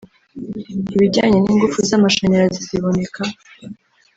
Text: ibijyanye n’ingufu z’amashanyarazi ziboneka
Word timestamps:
ibijyanye 0.95 1.37
n’ingufu 1.41 1.77
z’amashanyarazi 1.89 2.59
ziboneka 2.67 3.21